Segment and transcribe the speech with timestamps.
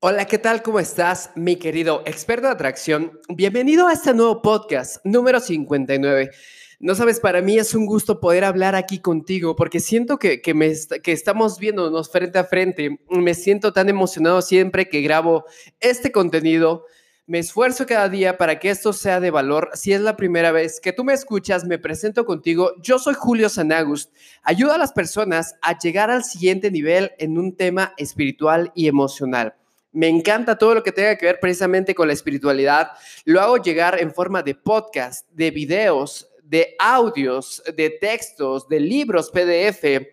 [0.00, 0.62] Hola, ¿qué tal?
[0.62, 3.18] ¿Cómo estás, mi querido experto de atracción?
[3.28, 6.30] Bienvenido a este nuevo podcast número 59.
[6.78, 11.12] No sabes, para mí es un gusto poder hablar aquí contigo porque siento que, que,
[11.12, 13.00] estamos viéndonos frente a frente.
[13.10, 15.46] Me siento tan emocionado siempre que grabo
[15.80, 16.84] este contenido.
[17.26, 19.70] Me esfuerzo cada día para que esto sea de valor.
[19.74, 22.70] Si es la primera vez que tú me escuchas, me presento contigo.
[22.80, 24.14] Yo soy Julio Sanagust.
[24.44, 29.56] Ayudo a las personas a llegar al siguiente nivel en un tema espiritual y emocional.
[29.98, 32.92] Me encanta todo lo que tenga que ver precisamente con la espiritualidad.
[33.24, 39.32] Lo hago llegar en forma de podcast, de videos, de audios, de textos, de libros
[39.32, 40.06] PDF.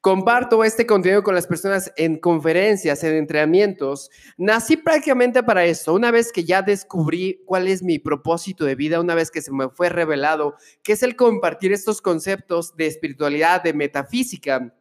[0.00, 4.08] Comparto este contenido con las personas en conferencias, en entrenamientos.
[4.38, 5.92] Nací prácticamente para eso.
[5.92, 9.52] Una vez que ya descubrí cuál es mi propósito de vida, una vez que se
[9.52, 14.72] me fue revelado, que es el compartir estos conceptos de espiritualidad, de metafísica,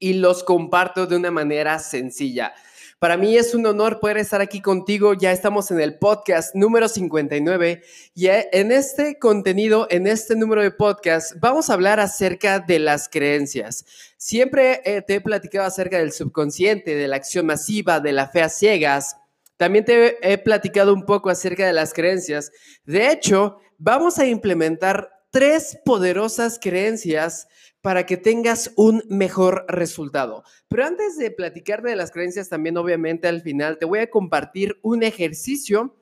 [0.00, 2.54] y los comparto de una manera sencilla.
[2.98, 5.14] Para mí es un honor poder estar aquí contigo.
[5.14, 7.82] Ya estamos en el podcast número 59
[8.14, 12.78] y eh, en este contenido, en este número de podcast, vamos a hablar acerca de
[12.78, 13.84] las creencias.
[14.16, 18.42] Siempre eh, te he platicado acerca del subconsciente, de la acción masiva, de la fe
[18.42, 19.16] a ciegas.
[19.56, 22.52] También te he platicado un poco acerca de las creencias.
[22.84, 27.48] De hecho, vamos a implementar tres poderosas creencias
[27.84, 30.42] para que tengas un mejor resultado.
[30.68, 34.78] Pero antes de platicar de las creencias, también obviamente al final te voy a compartir
[34.80, 35.94] un ejercicio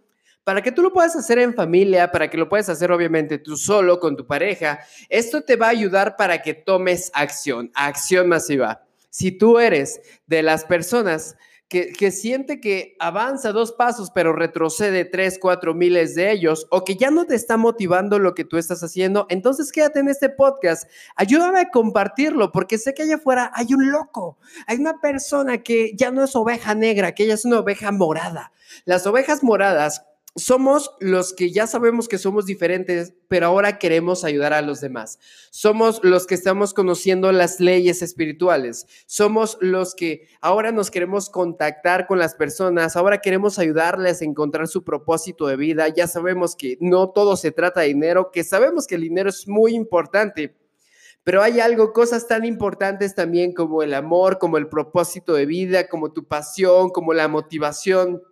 [0.44, 3.56] para que tú lo puedas hacer en familia, para que lo puedas hacer obviamente tú
[3.56, 4.78] solo, con tu pareja.
[5.08, 8.84] Esto te va a ayudar para que tomes acción, acción masiva.
[9.10, 11.36] Si tú eres de las personas
[11.72, 16.96] que, siente que avanza dos pasos, pero retrocede tres, cuatro miles de ellos, o que
[16.96, 20.86] ya no te está motivando lo que tú estás haciendo, entonces quédate en este podcast.
[21.16, 25.92] Ayúdame a compartirlo, porque sé que allá afuera hay un loco, hay una persona que
[25.96, 28.52] ya no es oveja negra, que ella es una oveja morada.
[28.84, 34.54] Las ovejas moradas somos los que ya sabemos que somos diferentes, pero ahora queremos ayudar
[34.54, 35.18] a los demás.
[35.50, 38.86] Somos los que estamos conociendo las leyes espirituales.
[39.06, 42.96] Somos los que ahora nos queremos contactar con las personas.
[42.96, 45.88] Ahora queremos ayudarles a encontrar su propósito de vida.
[45.88, 49.46] Ya sabemos que no todo se trata de dinero, que sabemos que el dinero es
[49.46, 50.56] muy importante.
[51.24, 55.88] Pero hay algo, cosas tan importantes también como el amor, como el propósito de vida,
[55.88, 58.22] como tu pasión, como la motivación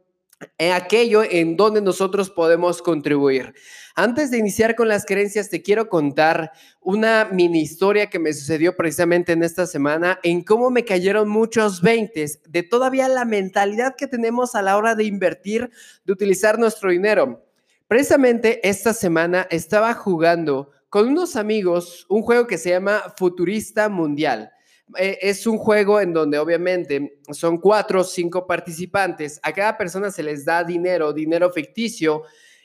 [0.59, 3.55] en aquello en donde nosotros podemos contribuir.
[3.95, 8.77] Antes de iniciar con las creencias, te quiero contar una mini historia que me sucedió
[8.77, 14.07] precisamente en esta semana en cómo me cayeron muchos veintes de todavía la mentalidad que
[14.07, 15.71] tenemos a la hora de invertir,
[16.05, 17.45] de utilizar nuestro dinero.
[17.89, 24.53] Precisamente esta semana estaba jugando con unos amigos un juego que se llama Futurista Mundial.
[24.99, 29.41] Eh, es un juego en donde obviamente son cuatro o cinco participantes.
[29.43, 32.23] A cada persona se les da dinero, dinero ficticio.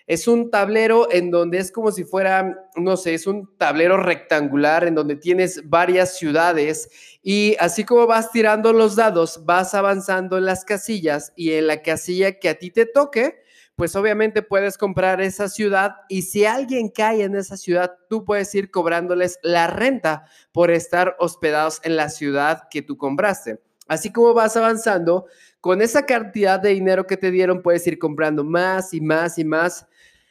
[0.08, 4.86] Es un tablero en donde es como si fuera, no sé, es un tablero rectangular
[4.88, 6.90] en donde tienes varias ciudades
[7.24, 11.82] y así como vas tirando los dados, vas avanzando en las casillas y en la
[11.82, 13.42] casilla que a ti te toque,
[13.76, 18.54] pues obviamente puedes comprar esa ciudad y si alguien cae en esa ciudad, tú puedes
[18.56, 23.62] ir cobrándoles la renta por estar hospedados en la ciudad que tú compraste.
[23.88, 25.26] Así como vas avanzando,
[25.60, 29.44] con esa cantidad de dinero que te dieron, puedes ir comprando más y más y
[29.44, 29.86] más.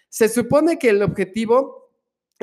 [0.09, 1.93] Se supone que el objetivo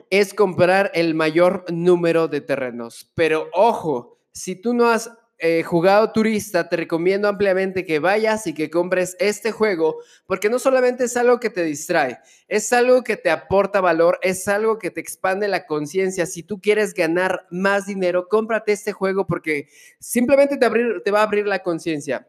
[0.09, 5.11] es comprar el mayor número de terrenos, pero ojo, si tú no has
[5.43, 9.97] eh, jugado turista, te recomiendo ampliamente que vayas y que compres este juego,
[10.27, 14.47] porque no solamente es algo que te distrae, es algo que te aporta valor, es
[14.47, 16.27] algo que te expande la conciencia.
[16.27, 19.67] Si tú quieres ganar más dinero, cómprate este juego porque
[19.99, 20.69] simplemente te,
[21.03, 22.27] te va a abrir la conciencia.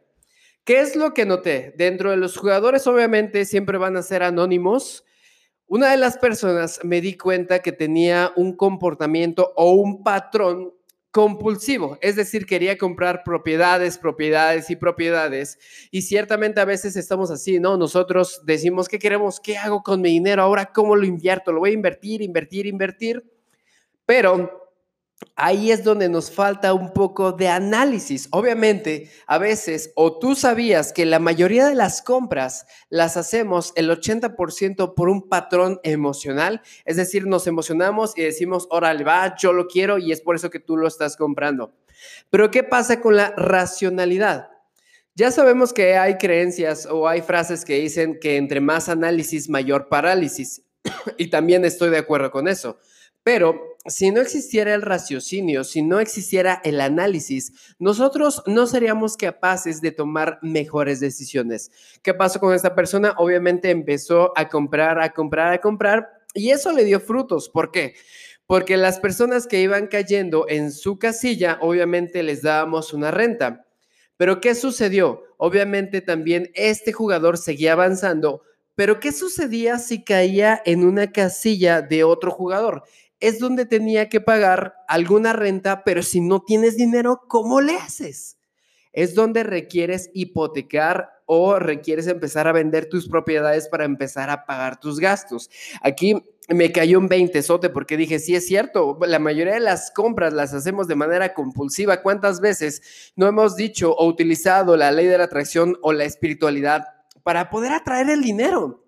[0.63, 1.71] ¿Qué es lo que noté?
[1.77, 5.05] Dentro de los jugadores, obviamente, siempre van a ser anónimos.
[5.67, 10.73] Una de las personas me di cuenta que tenía un comportamiento o un patrón
[11.13, 15.59] compulsivo, es decir, quería comprar propiedades, propiedades y propiedades.
[15.91, 17.77] Y ciertamente a veces estamos así, ¿no?
[17.77, 19.39] Nosotros decimos, ¿qué queremos?
[19.39, 20.41] ¿Qué hago con mi dinero?
[20.41, 21.51] Ahora, ¿cómo lo invierto?
[21.51, 23.23] Lo voy a invertir, invertir, invertir.
[24.07, 24.62] Pero
[25.35, 28.27] ahí es donde nos falta un poco de análisis.
[28.31, 33.89] Obviamente, a veces, o tú sabías que la mayoría de las compras las hacemos el
[33.89, 39.67] 80% por un patrón emocional, es decir, nos emocionamos y decimos, órale, va, yo lo
[39.67, 41.73] quiero y es por eso que tú lo estás comprando.
[42.29, 44.49] Pero ¿qué pasa con la racionalidad?
[45.15, 49.87] Ya sabemos que hay creencias o hay frases que dicen que entre más análisis, mayor
[49.87, 50.63] parálisis.
[51.17, 52.77] y también estoy de acuerdo con eso.
[53.23, 59.81] Pero si no existiera el raciocinio, si no existiera el análisis, nosotros no seríamos capaces
[59.81, 61.69] de tomar mejores decisiones.
[62.01, 63.13] ¿Qué pasó con esta persona?
[63.17, 67.49] Obviamente empezó a comprar, a comprar, a comprar y eso le dio frutos.
[67.49, 67.95] ¿Por qué?
[68.45, 73.65] Porque las personas que iban cayendo en su casilla, obviamente les dábamos una renta.
[74.15, 75.23] Pero ¿qué sucedió?
[75.37, 78.43] Obviamente también este jugador seguía avanzando,
[78.75, 82.83] pero ¿qué sucedía si caía en una casilla de otro jugador?
[83.23, 88.37] Es donde tenía que pagar alguna renta, pero si no tienes dinero, ¿cómo le haces?
[88.91, 94.77] Es donde requieres hipotecar o requieres empezar a vender tus propiedades para empezar a pagar
[94.77, 95.49] tus gastos.
[95.81, 99.89] Aquí me cayó un 20 sote porque dije, sí es cierto, la mayoría de las
[99.91, 102.01] compras las hacemos de manera compulsiva.
[102.01, 106.87] ¿Cuántas veces no hemos dicho o utilizado la ley de la atracción o la espiritualidad
[107.23, 108.82] para poder atraer el dinero?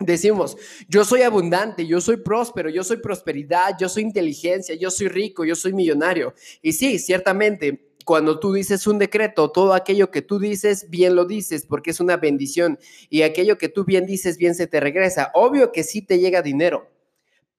[0.00, 0.56] Decimos,
[0.88, 5.44] yo soy abundante, yo soy próspero, yo soy prosperidad, yo soy inteligencia, yo soy rico,
[5.44, 6.34] yo soy millonario.
[6.62, 11.26] Y sí, ciertamente, cuando tú dices un decreto, todo aquello que tú dices, bien lo
[11.26, 12.78] dices, porque es una bendición.
[13.10, 15.30] Y aquello que tú bien dices, bien se te regresa.
[15.34, 16.88] Obvio que sí te llega dinero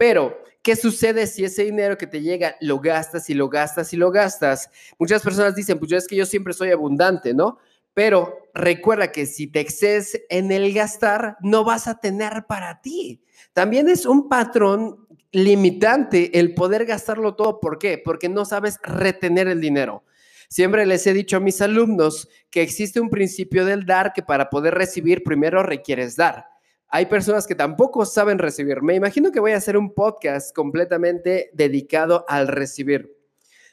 [0.01, 3.97] pero, ¿qué sucede si ese dinero que te llega lo gastas y lo gastas y
[3.97, 4.71] lo gastas?
[4.97, 7.59] Muchas personas dicen, pues yo es que yo siempre soy abundante, ¿no?
[7.93, 13.23] Pero recuerda que si te excedes en el gastar, no vas a tener para ti.
[13.53, 17.59] También es un patrón limitante el poder gastarlo todo.
[17.59, 17.97] ¿Por qué?
[17.97, 20.03] Porque no sabes retener el dinero.
[20.49, 24.49] Siempre les he dicho a mis alumnos que existe un principio del dar que para
[24.49, 26.51] poder recibir primero requieres dar
[26.91, 28.81] hay personas que tampoco saben recibir.
[28.81, 33.17] Me imagino que voy a hacer un podcast completamente dedicado al recibir.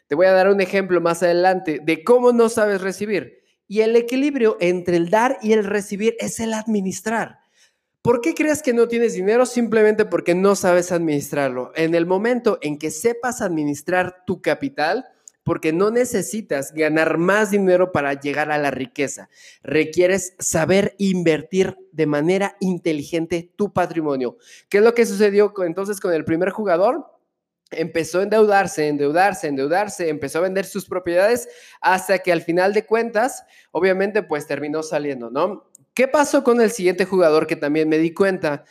[0.06, 3.37] Te voy a dar un ejemplo más adelante de cómo no sabes recibir.
[3.68, 7.38] Y el equilibrio entre el dar y el recibir es el administrar.
[8.02, 9.44] ¿Por qué crees que no tienes dinero?
[9.44, 11.72] Simplemente porque no sabes administrarlo.
[11.76, 15.04] En el momento en que sepas administrar tu capital,
[15.48, 19.30] porque no necesitas ganar más dinero para llegar a la riqueza.
[19.62, 24.36] Requieres saber invertir de manera inteligente tu patrimonio.
[24.68, 27.17] ¿Qué es lo que sucedió entonces con el primer jugador?
[27.70, 31.48] Empezó a endeudarse, endeudarse, endeudarse, empezó a vender sus propiedades
[31.80, 35.70] hasta que al final de cuentas, obviamente, pues terminó saliendo, ¿no?
[35.94, 38.64] ¿Qué pasó con el siguiente jugador que también me di cuenta?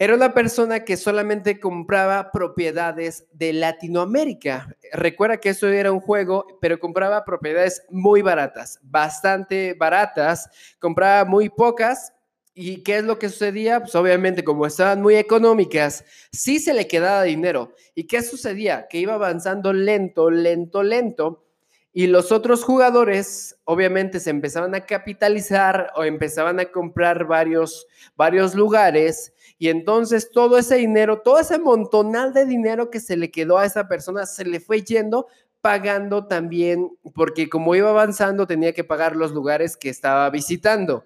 [0.00, 4.68] Era una persona que solamente compraba propiedades de Latinoamérica.
[4.92, 10.48] Recuerda que eso era un juego, pero compraba propiedades muy baratas, bastante baratas,
[10.78, 12.12] compraba muy pocas.
[12.60, 13.78] ¿Y qué es lo que sucedía?
[13.78, 17.72] Pues obviamente como estaban muy económicas, sí se le quedaba dinero.
[17.94, 18.88] ¿Y qué sucedía?
[18.90, 21.44] Que iba avanzando lento, lento, lento.
[21.92, 28.56] Y los otros jugadores obviamente se empezaban a capitalizar o empezaban a comprar varios, varios
[28.56, 33.58] lugares y entonces todo ese dinero, todo ese montonal de dinero que se le quedó
[33.58, 35.28] a esa persona, se le fue yendo
[35.60, 41.04] pagando también, porque como iba avanzando tenía que pagar los lugares que estaba visitando.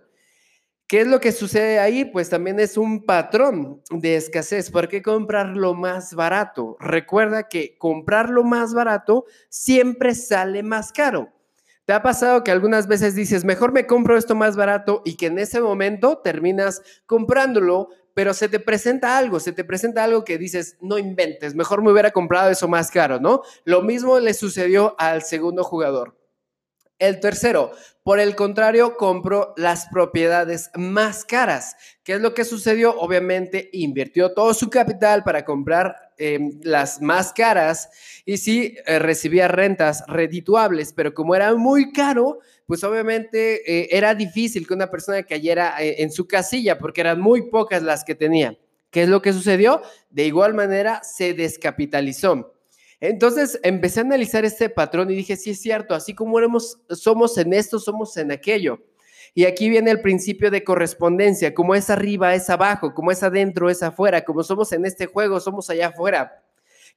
[0.92, 2.04] ¿Qué es lo que sucede ahí?
[2.04, 4.70] Pues también es un patrón de escasez.
[4.70, 6.76] ¿Por qué comprar lo más barato?
[6.80, 11.32] Recuerda que comprar lo más barato siempre sale más caro.
[11.86, 15.28] ¿Te ha pasado que algunas veces dices, mejor me compro esto más barato y que
[15.28, 20.36] en ese momento terminas comprándolo pero se te presenta algo, se te presenta algo que
[20.36, 23.40] dices, no inventes, mejor me hubiera comprado eso más caro, ¿no?
[23.64, 26.21] Lo mismo le sucedió al segundo jugador.
[27.02, 27.72] El tercero,
[28.04, 31.74] por el contrario, compró las propiedades más caras.
[32.04, 32.96] ¿Qué es lo que sucedió?
[32.96, 37.90] Obviamente invirtió todo su capital para comprar em, las más caras
[38.24, 44.14] y sí eh, recibía rentas redituables, pero como era muy caro, pues obviamente eh, era
[44.14, 48.14] difícil que una persona cayera eh, en su casilla porque eran muy pocas las que
[48.14, 48.56] tenía.
[48.92, 49.82] ¿Qué es lo que sucedió?
[50.08, 52.54] De igual manera, se descapitalizó.
[53.02, 56.38] Entonces empecé a analizar este patrón y dije, sí es cierto, así como
[56.90, 58.78] somos en esto, somos en aquello.
[59.34, 63.68] Y aquí viene el principio de correspondencia, como es arriba, es abajo, como es adentro,
[63.70, 66.44] es afuera, como somos en este juego, somos allá afuera.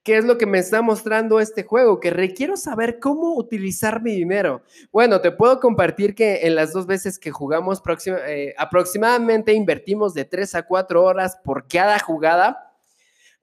[0.03, 2.00] ¿Qué es lo que me está mostrando este juego?
[2.00, 4.62] Que requiero saber cómo utilizar mi dinero.
[4.91, 7.81] Bueno, te puedo compartir que en las dos veces que jugamos
[8.27, 12.75] eh, aproximadamente invertimos de 3 a 4 horas por cada jugada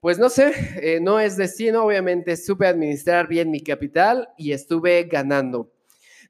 [0.02, 5.04] pues no sé, eh, no es destino, obviamente supe administrar bien mi capital y estuve
[5.04, 5.70] ganando.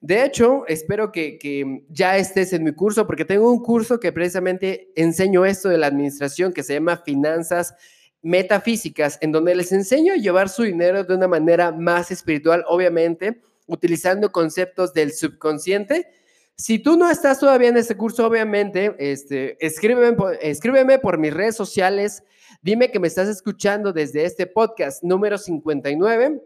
[0.02, 4.92] De hecho, espero que, ya estés en mi curso, porque tengo un curso que precisamente
[4.94, 7.74] enseño esto de la administración que se llama Finanzas
[8.20, 13.40] Metafísicas, en donde les enseño a llevar su dinero de una manera más espiritual, obviamente,
[13.66, 16.08] utilizando conceptos del subconsciente.
[16.56, 21.56] Si tú no estás todavía en ese curso, obviamente, este, escríbeme, escríbeme por mis redes
[21.56, 22.22] sociales
[22.64, 26.40] Dime que me estás escuchando desde este podcast número 59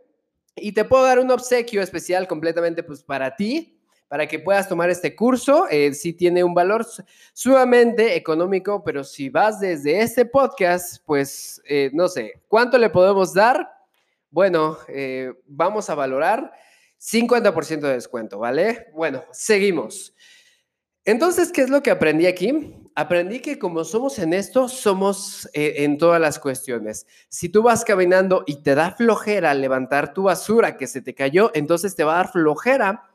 [0.54, 4.88] y te puedo dar un obsequio especial completamente pues para ti, para que puedas tomar
[4.88, 5.66] este curso.
[5.70, 6.86] Eh, sí tiene un valor
[7.34, 13.34] sumamente económico, pero si vas desde este podcast, pues eh, no sé, ¿cuánto le podemos
[13.34, 13.70] dar?
[14.30, 16.50] Bueno, eh, vamos a valorar
[16.98, 18.86] 50% de descuento, ¿vale?
[18.94, 20.14] Bueno, seguimos.
[21.06, 22.74] Entonces, ¿qué es lo que aprendí aquí?
[22.96, 27.06] Aprendí que como somos en esto, somos eh, en todas las cuestiones.
[27.28, 31.52] Si tú vas caminando y te da flojera levantar tu basura que se te cayó,
[31.54, 33.08] entonces te va a dar flojera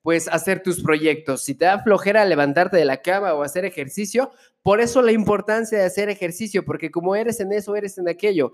[0.00, 1.42] pues hacer tus proyectos.
[1.42, 4.30] Si te da flojera levantarte de la cama o hacer ejercicio,
[4.62, 8.52] por eso la importancia de hacer ejercicio, porque como eres en eso, eres en aquello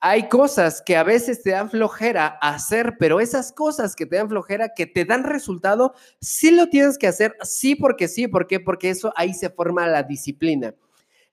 [0.00, 4.30] hay cosas que a veces te dan flojera hacer, pero esas cosas que te dan
[4.30, 8.60] flojera, que te dan resultado, sí lo tienes que hacer, sí porque sí, ¿por?
[8.60, 10.74] Porque eso ahí se forma la disciplina.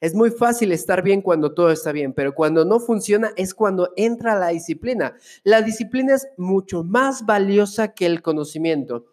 [0.02, 3.94] Es muy fácil estar bien cuando todo está bien, pero cuando no funciona es cuando
[3.96, 5.16] entra la disciplina.
[5.44, 9.06] La disciplina es mucho más valiosa que el conocimiento.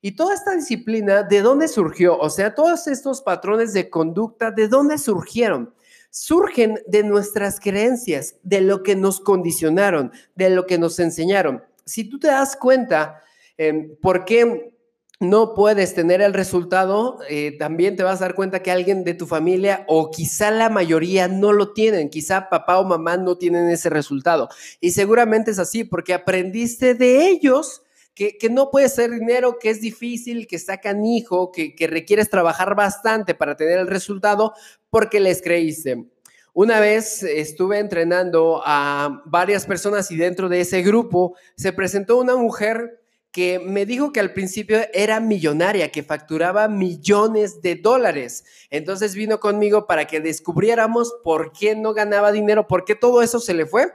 [0.00, 2.18] Y toda esta disciplina, ¿de dónde surgió?
[2.18, 5.74] O sea, todos estos patrones de conducta, ¿de dónde surgieron?
[6.12, 11.64] Surgen de nuestras creencias, de lo que nos condicionaron, de lo que nos enseñaron.
[11.86, 13.22] Si tú te das cuenta
[13.56, 14.74] em, por qué
[15.20, 19.14] no puedes tener el resultado, eh, también te vas a dar cuenta que alguien de
[19.14, 23.70] tu familia o quizá la mayoría no lo tienen, quizá papá o mamá no tienen
[23.70, 24.50] ese resultado.
[24.80, 27.81] Y seguramente es así porque aprendiste de ellos.
[28.14, 32.74] Que, no puede ser dinero, que es difícil, que sacan hijo, que, que requieres trabajar
[32.74, 34.52] bastante para tener el resultado,
[34.90, 36.04] porque les creíste.
[36.54, 42.36] Una vez estuve entrenando a varias personas y dentro de ese grupo se presentó una
[42.36, 43.02] mujer
[43.32, 48.44] que me dijo que al principio era millonaria, que facturaba millones de dólares.
[48.68, 53.40] Entonces vino conmigo para que descubriéramos por qué no ganaba dinero, por qué todo eso
[53.40, 53.86] se le fue.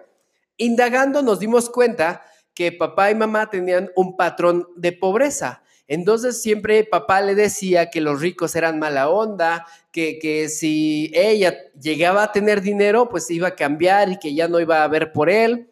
[0.57, 2.23] Indagando nos dimos cuenta
[2.57, 5.61] que papá y mamá tenían un patrón de pobreza.
[5.87, 11.55] Entonces siempre papá le decía que los ricos eran mala onda, que, que si ella
[11.79, 15.11] llegaba a tener dinero, pues iba a cambiar y que ya no iba a ver
[15.11, 15.69] por él.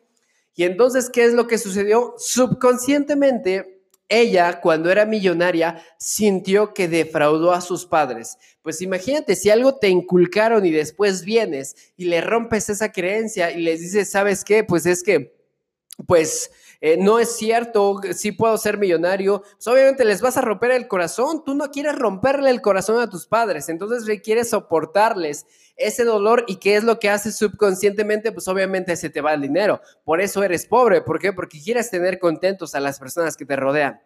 [0.53, 2.13] Y entonces, ¿qué es lo que sucedió?
[2.19, 8.37] Subconscientemente, ella, cuando era millonaria, sintió que defraudó a sus padres.
[8.61, 13.63] Pues imagínate, si algo te inculcaron y después vienes y le rompes esa creencia y
[13.63, 14.63] les dices, ¿sabes qué?
[14.63, 15.33] Pues es que,
[16.05, 16.51] pues
[16.81, 20.87] eh, no es cierto, sí puedo ser millonario, pues obviamente les vas a romper el
[20.87, 25.45] corazón, tú no quieres romperle el corazón a tus padres, entonces requieres soportarles
[25.77, 26.43] ese dolor.
[26.47, 30.21] Y qué es lo que haces subconscientemente, pues obviamente se te va el dinero, por
[30.21, 31.33] eso eres pobre, ¿por qué?
[31.33, 34.01] Porque quieres tener contentos a las personas que te rodean.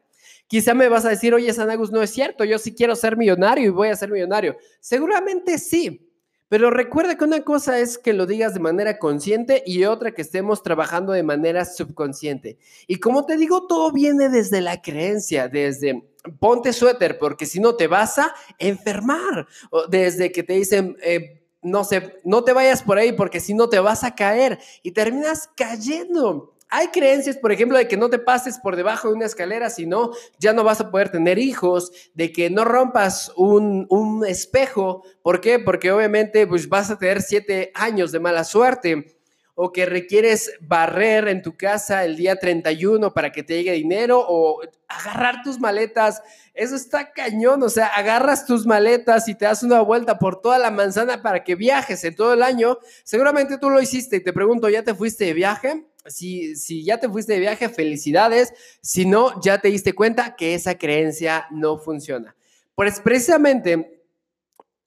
[0.47, 3.65] Quizá me vas a decir, oye, Sanagus, no es cierto, yo sí quiero ser millonario
[3.65, 4.57] y voy a ser millonario.
[4.79, 6.08] Seguramente sí,
[6.49, 10.23] pero recuerda que una cosa es que lo digas de manera consciente y otra que
[10.23, 12.57] estemos trabajando de manera subconsciente.
[12.87, 17.75] Y como te digo, todo viene desde la creencia, desde ponte suéter porque si no
[17.75, 19.47] te vas a enfermar,
[19.89, 20.97] desde que te dicen...
[21.01, 24.59] Eh, no sé, no te vayas por ahí porque si no te vas a caer
[24.81, 26.53] y terminas cayendo.
[26.71, 29.87] Hay creencias, por ejemplo, de que no te pases por debajo de una escalera, si
[29.87, 33.87] no, ya no vas a poder tener hijos, de que no rompas un,
[34.27, 35.03] espejo.
[35.23, 35.57] ¿Por qué?
[35.57, 39.17] Porque obviamente pues, vas a tener siete años de mala suerte
[39.61, 44.23] o que requieres barrer en tu casa el día 31 para que te llegue dinero
[44.25, 46.23] o agarrar tus maletas.
[46.53, 50.59] Eso está cañón, o sea, agarras tus maletas y te das una vuelta por toda
[50.59, 52.79] la manzana para que viajes en todo el año.
[53.03, 55.83] Seguramente tú lo hiciste y te pregunto, ¿ya te fuiste de viaje?
[56.09, 58.53] Si, ya te fuiste de viaje, felicidades.
[58.81, 62.35] Si no, ya te diste cuenta que esa creencia no funciona.
[62.75, 64.03] Pues precisamente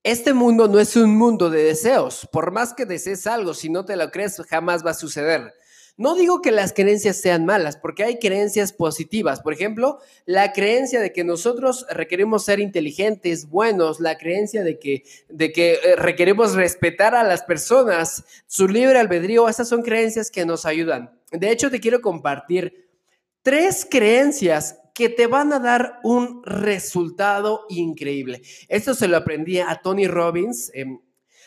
[0.02, 2.28] este mundo no es un mundo de deseos.
[2.32, 5.54] Por más que desees algo, si no te lo crees, jamás va a suceder.
[5.96, 9.40] No digo que las creencias sean malas, porque hay creencias positivas.
[9.40, 15.04] Por ejemplo, la creencia de que nosotros requerimos ser inteligentes, buenos, la creencia de que,
[15.28, 20.46] de que eh, requerimos respetar a las personas, su libre albedrío, esas son creencias que
[20.46, 21.18] nos ayudan.
[21.30, 22.88] De hecho, te quiero compartir
[23.42, 28.42] tres creencias que te van a dar un resultado increíble.
[28.68, 30.70] Esto se lo aprendí a Tony Robbins.
[30.74, 31.00] Em,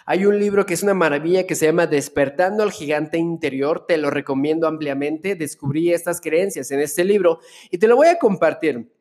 [0.08, 3.88] hay un libro que es una maravilla que se llama Despertando al Gigante Interior.
[3.88, 5.34] Te lo recomiendo ampliamente.
[5.34, 7.40] Descubrí estas creencias en este libro
[7.72, 8.94] y te lo voy a compartir.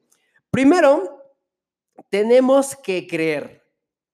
[0.51, 1.23] Primero,
[2.09, 3.63] tenemos que creer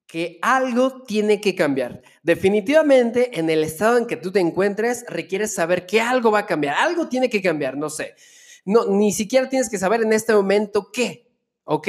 [0.05, 2.03] que algo tiene que cambiar.
[2.25, 6.47] Definitivamente, en el estado en que tú te encuentres, requieres saber que algo va a
[6.47, 6.75] cambiar.
[6.77, 8.17] Algo tiene que cambiar, no sé.
[8.65, 11.31] No, ni siquiera tienes que saber en este momento qué,
[11.63, 11.89] ¿ok?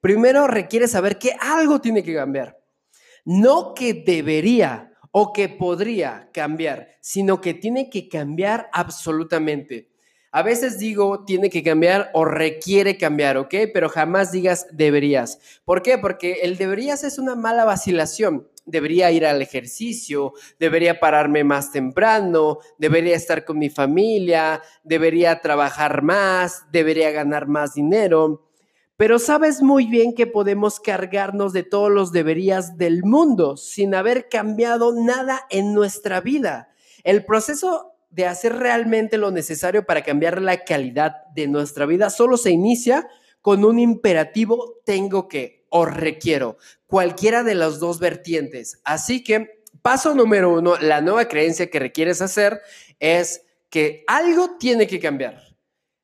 [0.00, 2.57] Primero requieres saber que algo tiene que cambiar
[3.28, 9.90] no que debería o que podría cambiar, sino que tiene que cambiar absolutamente.
[10.32, 13.54] A veces digo tiene que cambiar o requiere cambiar, ¿ok?
[13.74, 15.60] Pero jamás digas deberías.
[15.66, 15.98] ¿Por qué?
[15.98, 18.48] Porque el deberías es una mala vacilación.
[18.64, 26.00] Debería ir al ejercicio, debería pararme más temprano, debería estar con mi familia, debería trabajar
[26.00, 28.47] más, debería ganar más dinero.
[28.98, 34.28] Pero sabes muy bien que podemos cargarnos de todos los deberías del mundo sin haber
[34.28, 36.74] cambiado nada en nuestra vida.
[37.04, 42.36] El proceso de hacer realmente lo necesario para cambiar la calidad de nuestra vida solo
[42.36, 43.06] se inicia
[43.40, 46.56] con un imperativo tengo que o requiero,
[46.88, 48.80] cualquiera de las dos vertientes.
[48.82, 52.60] Así que paso número uno, la nueva creencia que requieres hacer
[52.98, 55.40] es que algo tiene que cambiar.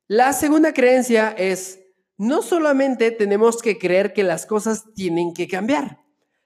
[0.07, 1.81] La segunda creencia es
[2.17, 6.01] no solamente tenemos que creer que las cosas tienen que cambiar,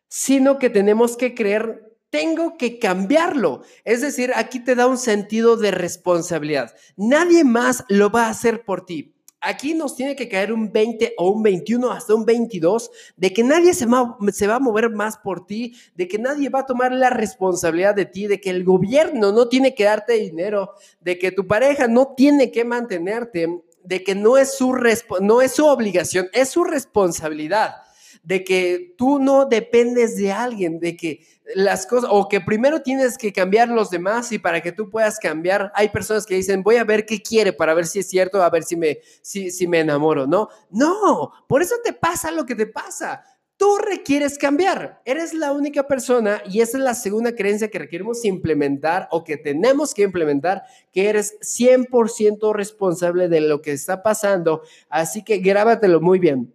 [0.08, 3.62] sino que tenemos que creer, tengo que cambiarlo.
[3.84, 6.74] Es decir, aquí te da un sentido de responsabilidad.
[6.96, 9.14] Nadie más lo va a hacer por ti.
[9.40, 13.44] Aquí nos tiene que caer un 20 o un 21 hasta un 22 de que
[13.44, 13.86] nadie se
[14.32, 17.94] se va a mover más por ti, de que nadie va a tomar la responsabilidad
[17.94, 21.86] de ti, de que el gobierno no tiene que darte dinero, de que tu pareja
[21.86, 24.74] no tiene que mantenerte, de que no es su,
[25.20, 27.76] no es su obligación, es su responsabilidad,
[28.22, 31.20] de que tú no dependes de alguien, de que
[31.54, 35.18] las cosas, o que primero tienes que cambiar los demás y para que tú puedas
[35.18, 38.42] cambiar, hay personas que dicen, voy a ver qué quiere para ver si es cierto,
[38.42, 40.48] a ver si me, si, si me enamoro, ¿no?
[40.70, 43.22] No, por eso te pasa lo que te pasa.
[43.58, 45.02] Tú requieres cambiar.
[45.04, 49.36] Eres la única persona y esa es la segunda creencia que requerimos implementar o que
[49.36, 50.62] tenemos que implementar,
[50.92, 54.62] que eres 100% responsable de lo que está pasando.
[54.88, 56.54] Así que grábatelo muy bien.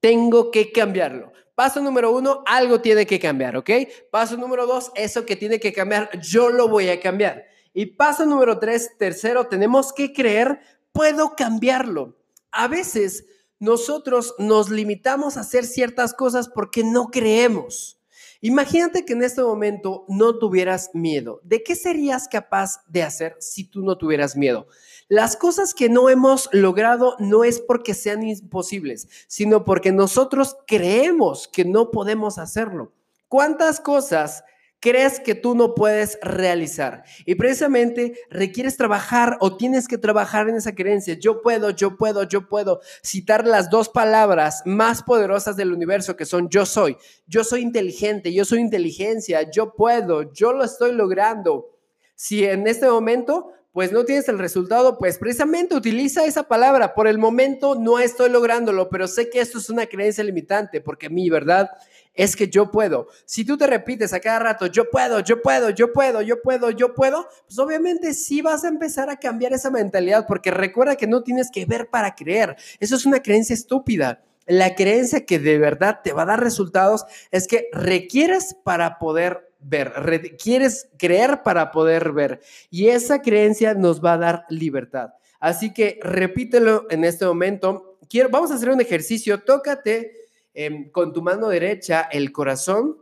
[0.00, 1.30] Tengo que cambiarlo.
[1.54, 3.70] Paso número uno, algo tiene que cambiar, ¿ok?
[4.10, 7.44] Paso número dos, eso que tiene que cambiar, yo lo voy a cambiar.
[7.74, 12.16] Y paso número tres, tercero, tenemos que creer, puedo cambiarlo.
[12.50, 13.26] A veces
[13.60, 18.00] nosotros nos limitamos a hacer ciertas cosas porque no creemos.
[18.40, 21.40] Imagínate que en este momento no tuvieras miedo.
[21.44, 24.66] ¿De qué serías capaz de hacer si tú no tuvieras miedo?
[25.08, 31.48] Las cosas que no hemos logrado no es porque sean imposibles, sino porque nosotros creemos
[31.48, 32.92] que no podemos hacerlo.
[33.28, 34.42] ¿Cuántas cosas
[34.80, 37.04] crees que tú no puedes realizar.
[37.26, 41.14] Y precisamente requieres trabajar o tienes que trabajar en esa creencia.
[41.14, 42.80] Yo puedo, yo puedo, yo puedo.
[43.02, 46.96] Citar las dos palabras más poderosas del universo que son yo soy.
[47.26, 51.76] Yo soy inteligente, yo soy inteligencia, yo puedo, yo lo estoy logrando.
[52.14, 56.92] Si en este momento pues no tienes el resultado, pues precisamente utiliza esa palabra.
[56.92, 61.08] Por el momento no estoy lográndolo, pero sé que esto es una creencia limitante, porque
[61.08, 61.70] mi verdad
[62.14, 63.08] es que yo puedo.
[63.24, 66.70] Si tú te repites a cada rato, yo puedo, yo puedo, yo puedo, yo puedo,
[66.70, 71.06] yo puedo, pues obviamente sí vas a empezar a cambiar esa mentalidad porque recuerda que
[71.06, 72.56] no tienes que ver para creer.
[72.78, 74.22] Eso es una creencia estúpida.
[74.46, 79.52] La creencia que de verdad te va a dar resultados es que requieres para poder
[79.60, 82.40] ver, requieres creer para poder ver.
[82.70, 85.10] Y esa creencia nos va a dar libertad.
[85.38, 87.98] Así que repítelo en este momento.
[88.08, 89.40] Quiero, vamos a hacer un ejercicio.
[89.42, 90.19] Tócate
[90.52, 92.98] Em, con tu mano derecha el corazón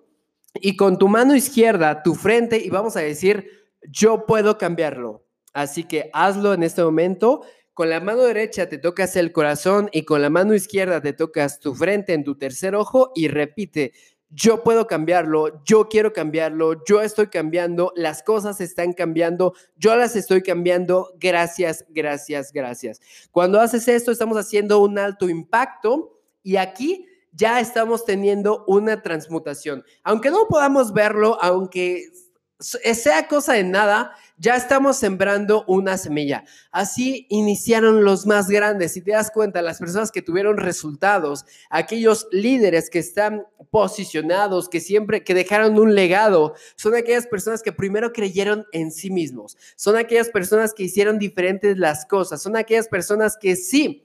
[0.54, 3.48] y con tu mano izquierda tu frente y vamos a decir,
[3.90, 5.24] yo puedo cambiarlo.
[5.52, 7.42] Así que hazlo en este momento.
[7.72, 11.60] Con la mano derecha te tocas el corazón y con la mano izquierda te tocas
[11.60, 13.92] tu frente en tu tercer ojo y repite,
[14.30, 20.16] yo puedo cambiarlo, yo quiero cambiarlo, yo estoy cambiando, las cosas están cambiando, yo las
[20.16, 23.00] estoy cambiando, gracias, gracias, gracias.
[23.30, 29.84] Cuando haces esto, estamos haciendo un alto impacto y aquí ya estamos teniendo una transmutación.
[30.02, 32.10] Aunque no podamos verlo, aunque
[32.60, 36.44] sea cosa de nada, ya estamos sembrando una semilla.
[36.72, 38.92] Así iniciaron los más grandes.
[38.92, 44.80] Si te das cuenta, las personas que tuvieron resultados, aquellos líderes que están posicionados, que
[44.80, 49.56] siempre, que dejaron un legado, son aquellas personas que primero creyeron en sí mismos.
[49.76, 52.42] Son aquellas personas que hicieron diferentes las cosas.
[52.42, 54.04] Son aquellas personas que sí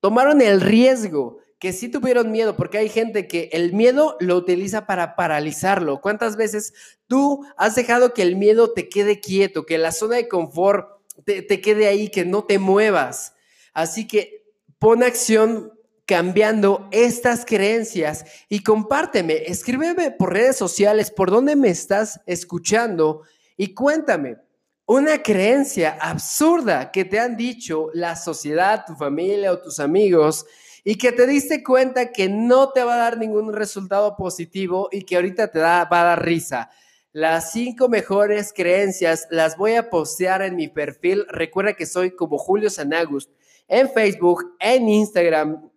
[0.00, 4.86] tomaron el riesgo que sí tuvieron miedo, porque hay gente que el miedo lo utiliza
[4.86, 6.00] para paralizarlo.
[6.00, 6.72] ¿Cuántas veces
[7.06, 11.42] tú has dejado que el miedo te quede quieto, que la zona de confort te,
[11.42, 13.34] te quede ahí, que no te muevas?
[13.72, 14.44] Así que
[14.78, 15.72] pon acción
[16.06, 23.24] cambiando estas creencias y compárteme, escríbeme por redes sociales por dónde me estás escuchando
[23.58, 24.38] y cuéntame
[24.86, 30.46] una creencia absurda que te han dicho la sociedad, tu familia o tus amigos
[30.90, 35.02] y que te diste cuenta que no te va a dar ningún resultado positivo y
[35.02, 36.70] que ahorita te da, va a dar risa.
[37.12, 41.26] Las cinco mejores creencias las voy a postear en mi perfil.
[41.28, 43.30] Recuerda que soy como Julio Sanagust
[43.68, 45.70] en Facebook, en Instagram.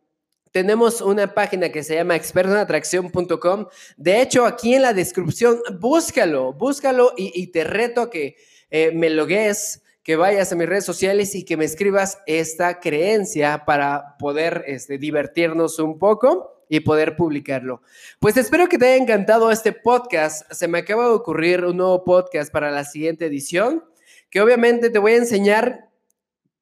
[0.49, 3.65] Tenemos una página que se llama expertoenatracción.com.
[3.97, 8.37] De hecho, aquí en la descripción, búscalo, búscalo y, te reto a que
[8.69, 13.65] eh, me logues, que vayas a mis redes sociales y que me escribas esta creencia
[13.65, 17.81] para poder este, divertirnos un poco y poder publicarlo.
[18.19, 20.49] Pues espero que te haya encantado este podcast.
[20.53, 23.83] Se me acaba de ocurrir un nuevo podcast para la siguiente edición,
[24.29, 25.89] que obviamente te voy a enseñar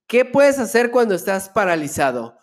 [0.08, 2.40] qué puedes hacer cuando estás paralizado.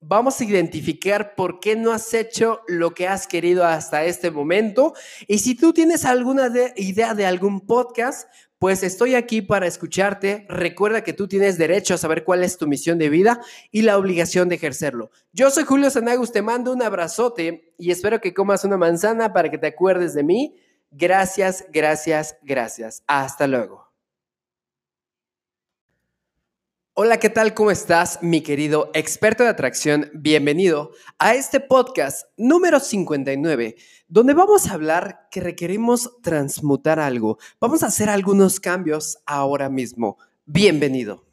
[0.00, 4.94] Vamos a identificar por qué no has hecho lo que has querido hasta este momento.
[5.28, 8.28] Y si tú tienes alguna idea de algún podcast,
[8.62, 10.46] pues estoy aquí para escucharte.
[10.48, 13.40] Recuerda que tú tienes derecho a saber cuál es tu misión de vida
[13.72, 15.10] y la obligación de ejercerlo.
[15.32, 19.50] Yo soy Julio Sanagus, te mando un abrazote y espero que comas una manzana para
[19.50, 20.54] que te acuerdes de mí.
[20.92, 23.02] Gracias, gracias, gracias.
[23.08, 23.91] Hasta luego.
[26.94, 27.54] Hola, ¿qué tal?
[27.54, 30.10] ¿Cómo estás, mi querido experto de atracción?
[30.12, 33.76] Bienvenido a este podcast número 59,
[34.08, 37.38] donde vamos a hablar que requerimos transmutar algo.
[37.58, 40.18] Vamos a hacer algunos cambios ahora mismo.
[40.44, 41.31] Bienvenido.